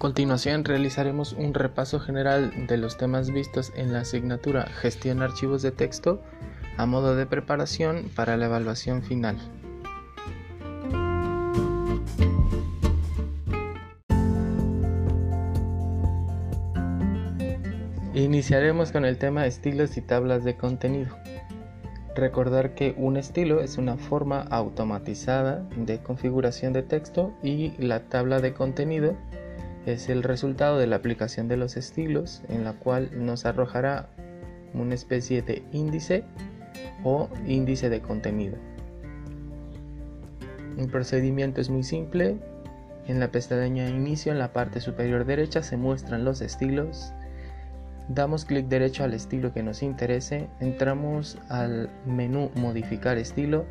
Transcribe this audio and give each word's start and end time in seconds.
continuación 0.00 0.64
realizaremos 0.64 1.34
un 1.34 1.52
repaso 1.52 2.00
general 2.00 2.66
de 2.66 2.78
los 2.78 2.96
temas 2.96 3.30
vistos 3.30 3.70
en 3.76 3.92
la 3.92 4.00
asignatura 4.00 4.64
Gestión 4.64 5.20
Archivos 5.20 5.60
de 5.60 5.72
Texto 5.72 6.22
a 6.78 6.86
modo 6.86 7.16
de 7.16 7.26
preparación 7.26 8.10
para 8.16 8.38
la 8.38 8.46
evaluación 8.46 9.02
final. 9.02 9.36
Iniciaremos 18.14 18.92
con 18.92 19.04
el 19.04 19.18
tema 19.18 19.44
estilos 19.44 19.98
y 19.98 20.00
tablas 20.00 20.44
de 20.44 20.56
contenido. 20.56 21.14
Recordar 22.16 22.74
que 22.74 22.94
un 22.96 23.18
estilo 23.18 23.60
es 23.60 23.76
una 23.76 23.98
forma 23.98 24.46
automatizada 24.48 25.62
de 25.76 25.98
configuración 25.98 26.72
de 26.72 26.82
texto 26.82 27.34
y 27.42 27.72
la 27.76 28.08
tabla 28.08 28.40
de 28.40 28.54
contenido 28.54 29.14
es 29.86 30.08
el 30.08 30.22
resultado 30.22 30.78
de 30.78 30.86
la 30.86 30.96
aplicación 30.96 31.48
de 31.48 31.56
los 31.56 31.76
estilos 31.76 32.42
en 32.48 32.64
la 32.64 32.74
cual 32.74 33.10
nos 33.14 33.46
arrojará 33.46 34.08
una 34.74 34.94
especie 34.94 35.42
de 35.42 35.62
índice 35.72 36.24
o 37.02 37.28
índice 37.46 37.88
de 37.88 38.00
contenido. 38.00 38.56
El 40.78 40.88
procedimiento 40.88 41.60
es 41.60 41.70
muy 41.70 41.82
simple. 41.82 42.36
En 43.06 43.18
la 43.18 43.32
pestaña 43.32 43.88
inicio 43.88 44.30
en 44.30 44.38
la 44.38 44.52
parte 44.52 44.80
superior 44.80 45.24
derecha 45.24 45.62
se 45.62 45.76
muestran 45.76 46.24
los 46.24 46.40
estilos 46.40 47.12
Damos 48.12 48.44
clic 48.44 48.66
derecho 48.66 49.04
al 49.04 49.14
estilo 49.14 49.52
que 49.52 49.62
nos 49.62 49.84
interese, 49.84 50.48
entramos 50.58 51.38
al 51.48 51.88
menú 52.04 52.50
modificar 52.56 53.18
estilo, 53.18 53.66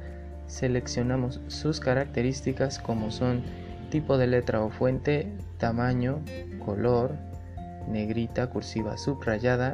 seleccionamos 0.48 1.42
sus 1.48 1.82
características 1.82 2.80
como 2.80 3.12
son 3.12 3.44
tipo 3.90 4.18
de 4.18 4.28
letra 4.28 4.62
o 4.62 4.70
fuente, 4.70 5.28
tamaño, 5.58 6.20
color, 6.64 7.16
negrita, 7.88 8.48
cursiva 8.50 8.98
subrayada, 8.98 9.74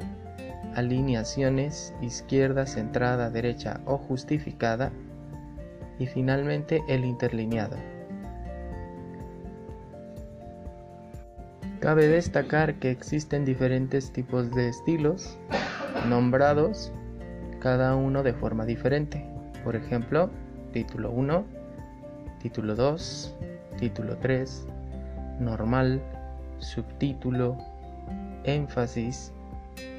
alineaciones, 0.76 1.94
izquierda, 2.02 2.66
centrada, 2.66 3.30
derecha 3.30 3.82
o 3.86 3.98
justificada 3.98 4.92
y 6.00 6.08
finalmente 6.08 6.84
el 6.88 7.06
interlineado. 7.06 7.78
Cabe 11.80 12.08
destacar 12.08 12.76
que 12.76 12.90
existen 12.90 13.46
diferentes 13.46 14.12
tipos 14.12 14.50
de 14.52 14.70
estilos 14.70 15.38
nombrados 16.10 16.92
cada 17.60 17.96
uno 17.96 18.24
de 18.24 18.34
forma 18.34 18.66
diferente. 18.66 19.26
Por 19.64 19.76
ejemplo, 19.76 20.30
título 20.72 21.12
1, 21.12 21.46
título 22.42 22.76
2, 22.76 23.36
título 23.78 24.18
3, 24.18 24.66
normal, 25.40 26.02
subtítulo, 26.60 27.58
énfasis 28.44 29.32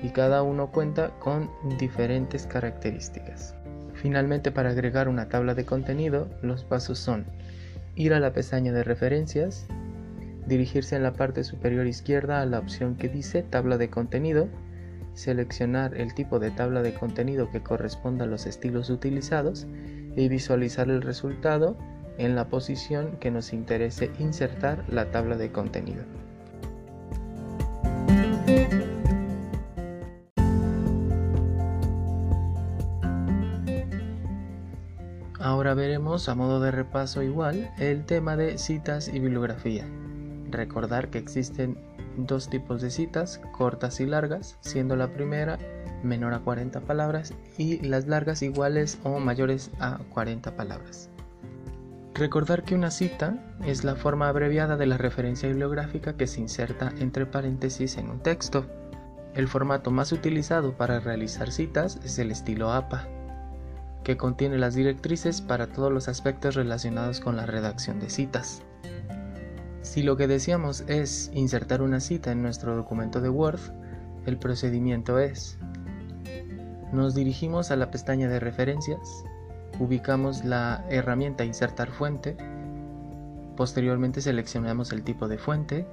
y 0.02 0.08
cada 0.10 0.42
uno 0.42 0.70
cuenta 0.70 1.10
con 1.18 1.50
diferentes 1.78 2.46
características. 2.46 3.54
Finalmente, 3.94 4.50
para 4.52 4.70
agregar 4.70 5.08
una 5.08 5.28
tabla 5.28 5.54
de 5.54 5.64
contenido, 5.64 6.28
los 6.42 6.64
pasos 6.64 6.98
son 6.98 7.26
ir 7.94 8.12
a 8.12 8.20
la 8.20 8.32
pestaña 8.32 8.72
de 8.72 8.84
referencias, 8.84 9.66
dirigirse 10.46 10.96
en 10.96 11.02
la 11.02 11.14
parte 11.14 11.44
superior 11.44 11.86
izquierda 11.86 12.40
a 12.40 12.46
la 12.46 12.58
opción 12.58 12.96
que 12.96 13.08
dice 13.08 13.42
tabla 13.42 13.78
de 13.78 13.90
contenido, 13.90 14.48
seleccionar 15.14 15.96
el 15.96 16.14
tipo 16.14 16.38
de 16.38 16.50
tabla 16.50 16.82
de 16.82 16.92
contenido 16.92 17.50
que 17.50 17.62
corresponda 17.62 18.24
a 18.24 18.28
los 18.28 18.46
estilos 18.46 18.90
utilizados 18.90 19.66
y 20.14 20.28
visualizar 20.28 20.90
el 20.90 21.00
resultado 21.00 21.76
en 22.18 22.34
la 22.34 22.48
posición 22.48 23.16
que 23.18 23.30
nos 23.30 23.52
interese 23.52 24.10
insertar 24.18 24.84
la 24.88 25.10
tabla 25.10 25.36
de 25.36 25.52
contenido. 25.52 26.02
Ahora 35.46 35.74
veremos 35.74 36.28
a 36.28 36.34
modo 36.34 36.60
de 36.60 36.70
repaso 36.70 37.22
igual 37.22 37.70
el 37.78 38.04
tema 38.04 38.36
de 38.36 38.58
citas 38.58 39.08
y 39.08 39.20
bibliografía. 39.20 39.84
Recordar 40.50 41.08
que 41.08 41.18
existen 41.18 41.78
dos 42.16 42.48
tipos 42.48 42.82
de 42.82 42.90
citas, 42.90 43.40
cortas 43.52 44.00
y 44.00 44.06
largas, 44.06 44.56
siendo 44.60 44.96
la 44.96 45.12
primera 45.12 45.58
menor 46.02 46.34
a 46.34 46.40
40 46.40 46.80
palabras 46.80 47.32
y 47.58 47.78
las 47.80 48.06
largas 48.06 48.42
iguales 48.42 48.98
o 49.04 49.18
mayores 49.18 49.70
a 49.78 49.98
40 50.10 50.56
palabras. 50.56 51.10
Recordar 52.16 52.62
que 52.62 52.74
una 52.74 52.90
cita 52.90 53.36
es 53.66 53.84
la 53.84 53.94
forma 53.94 54.30
abreviada 54.30 54.78
de 54.78 54.86
la 54.86 54.96
referencia 54.96 55.50
bibliográfica 55.50 56.16
que 56.16 56.26
se 56.26 56.40
inserta 56.40 56.90
entre 56.98 57.26
paréntesis 57.26 57.98
en 57.98 58.08
un 58.08 58.20
texto. 58.20 58.64
El 59.34 59.48
formato 59.48 59.90
más 59.90 60.12
utilizado 60.12 60.78
para 60.78 60.98
realizar 60.98 61.52
citas 61.52 62.00
es 62.04 62.18
el 62.18 62.30
estilo 62.30 62.72
APA, 62.72 63.06
que 64.02 64.16
contiene 64.16 64.56
las 64.56 64.74
directrices 64.74 65.42
para 65.42 65.66
todos 65.66 65.92
los 65.92 66.08
aspectos 66.08 66.54
relacionados 66.54 67.20
con 67.20 67.36
la 67.36 67.44
redacción 67.44 68.00
de 68.00 68.08
citas. 68.08 68.62
Si 69.82 70.02
lo 70.02 70.16
que 70.16 70.26
deseamos 70.26 70.84
es 70.88 71.30
insertar 71.34 71.82
una 71.82 72.00
cita 72.00 72.32
en 72.32 72.40
nuestro 72.40 72.74
documento 72.76 73.20
de 73.20 73.28
Word, 73.28 73.60
el 74.24 74.38
procedimiento 74.38 75.18
es 75.18 75.58
nos 76.92 77.14
dirigimos 77.14 77.70
a 77.70 77.76
la 77.76 77.90
pestaña 77.90 78.28
de 78.28 78.40
referencias, 78.40 79.24
ubicamos 79.78 80.44
la 80.44 80.84
herramienta 80.88 81.44
Insertar 81.44 81.90
fuente, 81.90 82.36
posteriormente 83.56 84.20
seleccionamos 84.20 84.92
el 84.92 85.02
tipo 85.02 85.28
de 85.28 85.38
fuente, 85.38 85.86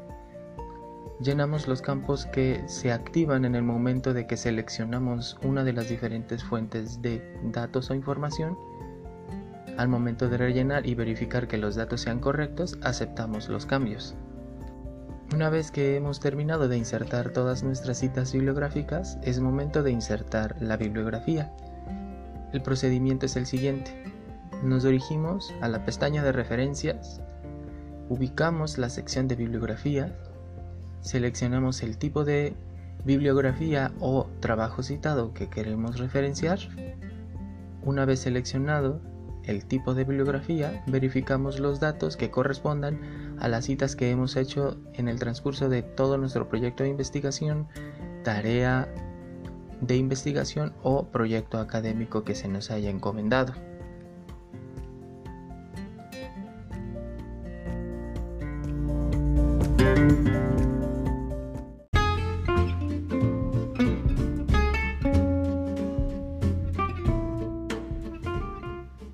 llenamos 1.19 1.67
los 1.67 1.81
campos 1.81 2.25
que 2.25 2.63
se 2.67 2.91
activan 2.91 3.45
en 3.45 3.55
el 3.55 3.63
momento 3.63 4.13
de 4.13 4.27
que 4.27 4.37
seleccionamos 4.37 5.37
una 5.43 5.63
de 5.63 5.73
las 5.73 5.89
diferentes 5.89 6.43
fuentes 6.43 7.01
de 7.01 7.21
datos 7.51 7.89
o 7.89 7.93
información 7.93 8.57
al 9.77 9.87
momento 9.87 10.29
de 10.29 10.37
rellenar 10.37 10.85
y 10.85 10.95
verificar 10.95 11.47
que 11.47 11.57
los 11.57 11.75
datos 11.75 12.01
sean 12.01 12.19
correctos, 12.19 12.77
aceptamos 12.83 13.49
los 13.49 13.65
cambios. 13.65 14.15
Una 15.33 15.49
vez 15.49 15.71
que 15.71 15.95
hemos 15.95 16.19
terminado 16.19 16.67
de 16.67 16.77
insertar 16.77 17.31
todas 17.31 17.63
nuestras 17.63 17.97
citas 17.97 18.33
bibliográficas, 18.33 19.17
es 19.23 19.39
momento 19.39 19.81
de 19.81 19.91
insertar 19.91 20.61
la 20.61 20.77
bibliografía. 20.77 21.51
El 22.53 22.61
procedimiento 22.61 23.25
es 23.25 23.35
el 23.35 23.47
siguiente. 23.47 23.91
Nos 24.63 24.83
dirigimos 24.83 25.53
a 25.61 25.67
la 25.67 25.83
pestaña 25.85 26.23
de 26.23 26.31
referencias, 26.31 27.19
ubicamos 28.09 28.77
la 28.77 28.89
sección 28.89 29.27
de 29.27 29.35
bibliografía, 29.35 30.15
seleccionamos 31.01 31.81
el 31.81 31.97
tipo 31.97 32.23
de 32.23 32.55
bibliografía 33.05 33.91
o 33.99 34.27
trabajo 34.39 34.83
citado 34.83 35.33
que 35.33 35.49
queremos 35.49 35.97
referenciar. 35.97 36.59
Una 37.81 38.05
vez 38.05 38.19
seleccionado, 38.19 39.01
el 39.45 39.65
tipo 39.65 39.95
de 39.95 40.05
bibliografía, 40.05 40.83
verificamos 40.87 41.59
los 41.59 41.79
datos 41.79 42.15
que 42.15 42.29
correspondan 42.29 43.35
a 43.39 43.47
las 43.47 43.65
citas 43.65 43.95
que 43.95 44.11
hemos 44.11 44.35
hecho 44.35 44.77
en 44.93 45.07
el 45.07 45.19
transcurso 45.19 45.69
de 45.69 45.81
todo 45.81 46.17
nuestro 46.17 46.47
proyecto 46.47 46.83
de 46.83 46.89
investigación, 46.89 47.67
tarea 48.23 48.87
de 49.87 49.97
investigación 49.97 50.73
o 50.83 51.05
proyecto 51.07 51.57
académico 51.59 52.23
que 52.23 52.35
se 52.35 52.47
nos 52.47 52.71
haya 52.71 52.89
encomendado. 52.89 53.53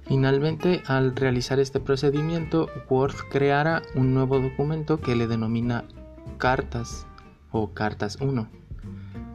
Finalmente, 0.07 0.83
al 0.85 1.15
realizar 1.15 1.59
este 1.59 1.79
procedimiento, 1.79 2.67
Word 2.89 3.15
creará 3.31 3.81
un 3.95 4.13
nuevo 4.13 4.39
documento 4.39 4.99
que 4.99 5.15
le 5.15 5.27
denomina 5.27 5.85
cartas 6.37 7.07
o 7.51 7.73
cartas 7.73 8.17
1, 8.19 8.58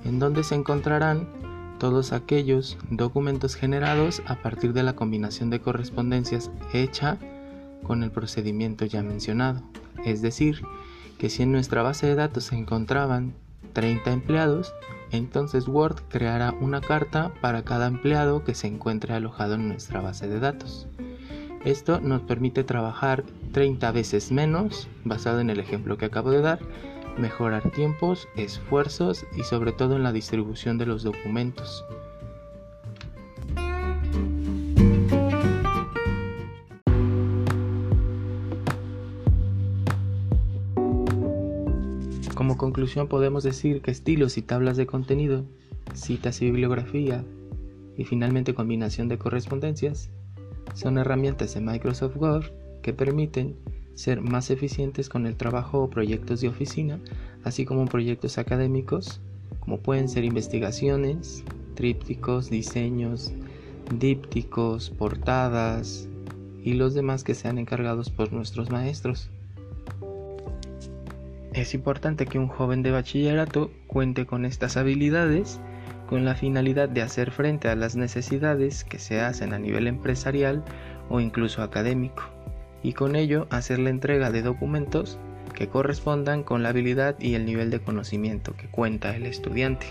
en 0.04 0.18
donde 0.18 0.44
se 0.44 0.54
encontrarán 0.54 1.28
todos 1.78 2.12
aquellos 2.12 2.78
documentos 2.90 3.56
generados 3.56 4.22
a 4.26 4.36
partir 4.36 4.72
de 4.72 4.82
la 4.82 4.94
combinación 4.94 5.50
de 5.50 5.60
correspondencias 5.60 6.50
hecha 6.72 7.18
con 7.82 8.02
el 8.02 8.10
procedimiento 8.10 8.84
ya 8.84 9.02
mencionado. 9.02 9.62
Es 10.04 10.22
decir, 10.22 10.62
que 11.18 11.30
si 11.30 11.42
en 11.42 11.52
nuestra 11.52 11.82
base 11.82 12.06
de 12.06 12.14
datos 12.14 12.44
se 12.44 12.56
encontraban 12.56 13.34
30 13.72 14.12
empleados, 14.12 14.72
entonces 15.10 15.68
Word 15.68 16.02
creará 16.08 16.54
una 16.60 16.80
carta 16.80 17.32
para 17.40 17.62
cada 17.62 17.86
empleado 17.86 18.44
que 18.44 18.54
se 18.54 18.66
encuentre 18.66 19.14
alojado 19.14 19.54
en 19.54 19.68
nuestra 19.68 20.00
base 20.00 20.28
de 20.28 20.40
datos. 20.40 20.86
Esto 21.64 22.00
nos 22.00 22.22
permite 22.22 22.62
trabajar 22.62 23.24
30 23.52 23.90
veces 23.92 24.32
menos, 24.32 24.88
basado 25.04 25.40
en 25.40 25.50
el 25.50 25.60
ejemplo 25.60 25.96
que 25.96 26.04
acabo 26.04 26.30
de 26.30 26.42
dar, 26.42 26.58
mejorar 27.19 27.70
tiempos, 27.70 28.28
esfuerzos 28.37 29.25
y 29.37 29.43
sobre 29.43 29.72
todo 29.72 29.96
en 29.96 30.02
la 30.02 30.12
distribución 30.12 30.78
de 30.78 30.87
los 30.87 31.02
documentos. 31.02 31.84
Como 42.34 42.56
conclusión 42.56 43.08
podemos 43.08 43.44
decir 43.44 43.81
que 43.81 43.90
estilos 43.90 44.37
y 44.37 44.43
tablas 44.43 44.76
de 44.76 44.87
contenido, 44.87 45.44
citas 45.94 46.43
y 46.43 46.46
bibliografía, 46.46 47.25
y 47.96 48.05
finalmente 48.05 48.55
combinación 48.55 49.08
de 49.08 49.19
correspondencias, 49.19 50.11
son 50.75 50.99
herramientas 50.99 51.55
de 51.55 51.61
Microsoft 51.61 52.16
Word 52.16 52.46
que 52.82 52.93
permiten 52.93 53.56
ser 53.94 54.20
más 54.20 54.50
eficientes 54.50 55.08
con 55.08 55.26
el 55.26 55.37
trabajo 55.37 55.82
o 55.82 55.91
proyectos 55.91 56.41
de 56.41 56.49
oficina, 56.49 57.00
así 57.44 57.64
como 57.64 57.87
proyectos 57.87 58.38
académicos, 58.38 59.20
como 59.61 59.79
pueden 59.79 60.08
ser 60.08 60.25
investigaciones, 60.25 61.44
trípticos, 61.75 62.50
diseños, 62.50 63.32
dípticos, 63.99 64.91
portadas 64.91 66.08
y 66.62 66.75
los 66.75 66.94
demás 66.94 67.25
que 67.25 67.35
sean 67.35 67.58
encargados 67.58 68.11
por 68.11 68.32
nuestros 68.32 68.70
maestros. 68.70 69.31
Es 71.52 71.73
importante 71.75 72.26
que 72.26 72.38
un 72.38 72.49
joven 72.49 72.82
de 72.82 72.90
bachillerato 72.90 73.70
cuente 73.87 74.26
con 74.26 74.44
estas 74.44 74.76
habilidades 74.76 75.61
con 76.08 76.25
la 76.25 76.35
finalidad 76.35 76.88
de 76.88 77.00
hacer 77.00 77.31
frente 77.31 77.69
a 77.69 77.76
las 77.76 77.97
necesidades 77.97 78.85
que 78.85 78.99
se 78.99 79.20
hacen 79.20 79.55
a 79.55 79.58
nivel 79.58 79.87
empresarial 79.87 80.64
o 81.08 81.20
incluso 81.20 81.62
académico 81.62 82.33
y 82.84 82.92
con 82.92 83.16
ello 83.16 83.48
hacer 83.50 83.81
la 83.81 83.90
entrega 83.90 84.31
de 84.31 84.42
documentos 84.42 85.19
que 85.54 85.69
correspondan 85.69 86.44
con 86.44 86.62
la 86.62 86.69
habilidad 86.69 87.16
y 87.19 87.34
el 87.34 87.46
nivel 87.46 87.70
de 87.70 87.81
conocimiento 87.81 88.54
que 88.56 88.69
cuenta 88.69 89.16
el 89.16 89.26
estudiante. 89.26 89.86